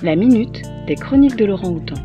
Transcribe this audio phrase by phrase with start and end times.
[0.00, 1.96] La minute des chroniques de Laurent Houtan.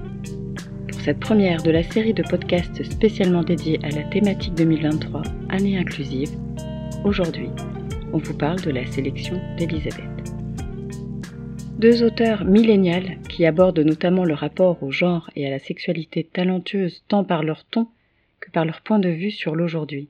[0.90, 5.78] Pour cette première de la série de podcasts spécialement dédiés à la thématique 2023, année
[5.78, 6.32] inclusive,
[7.04, 7.50] aujourd'hui,
[8.12, 10.34] on vous parle de la sélection d'Elisabeth.
[11.78, 17.04] Deux auteurs millénials qui abordent notamment le rapport au genre et à la sexualité talentueuse
[17.08, 17.88] tant par leur ton
[18.40, 20.10] que par leur point de vue sur l'aujourd'hui.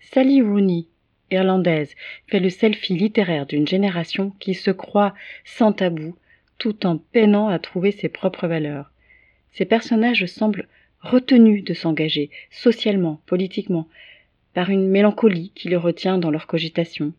[0.00, 0.86] Sally Rooney,
[1.30, 1.94] irlandaise,
[2.26, 5.14] fait le selfie littéraire d'une génération qui se croit
[5.44, 6.16] sans tabou
[6.60, 8.92] tout en peinant à trouver ses propres valeurs.
[9.52, 10.68] Ces personnages semblent
[11.00, 13.88] retenus de s'engager, socialement, politiquement,
[14.52, 17.12] par une mélancolie qui les retient dans leur cogitation.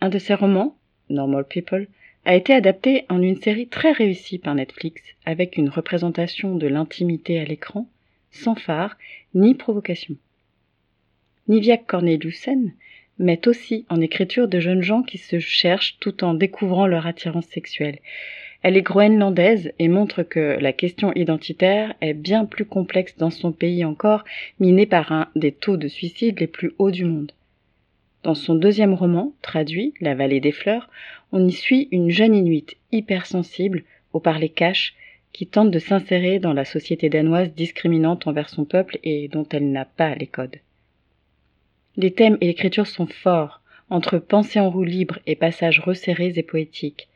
[0.00, 0.76] Un de ces romans,
[1.08, 1.88] Normal People,
[2.26, 7.40] a été adapté en une série très réussie par Netflix, avec une représentation de l'intimité
[7.40, 7.88] à l'écran,
[8.30, 8.98] sans phare
[9.34, 10.16] ni provocation.
[11.48, 12.72] Nivia Corneliusen
[13.18, 17.46] met aussi en écriture de jeunes gens qui se cherchent tout en découvrant leur attirance
[17.46, 17.98] sexuelle.
[18.62, 23.52] Elle est groenlandaise et montre que la question identitaire est bien plus complexe dans son
[23.52, 24.24] pays encore,
[24.58, 27.32] miné par un des taux de suicide les plus hauts du monde.
[28.24, 30.90] Dans son deuxième roman, traduit, La vallée des fleurs,
[31.30, 34.94] on y suit une jeune inuite hypersensible, au parler cash,
[35.32, 39.70] qui tente de s'insérer dans la société danoise discriminante envers son peuple et dont elle
[39.70, 40.56] n'a pas les codes.
[41.98, 43.60] Les thèmes et l'écriture sont forts,
[43.90, 47.08] entre pensée en roue libre et passages resserrés et poétiques.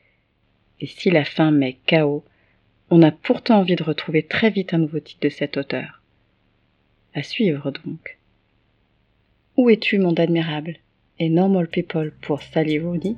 [0.80, 2.24] Et si la fin met chaos,
[2.90, 6.02] on a pourtant envie de retrouver très vite un nouveau titre de cet auteur.
[7.14, 8.18] À suivre donc.
[9.56, 10.78] Où es-tu, monde admirable?
[11.20, 13.14] Et Normal People pour Sally Rooney,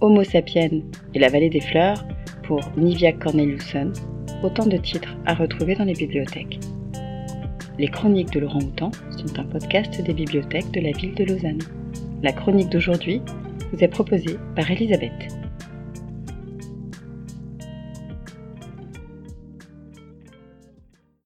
[0.00, 0.82] Homo sapiens
[1.14, 2.04] et La vallée des fleurs
[2.42, 3.92] pour Nivia Corneliusson,
[4.42, 6.58] autant de titres à retrouver dans les bibliothèques.
[7.78, 11.60] Les chroniques de Laurent Houtan sont un podcast des bibliothèques de la ville de Lausanne.
[12.22, 13.20] La chronique d'aujourd'hui
[13.70, 15.45] vous est proposée par Elisabeth.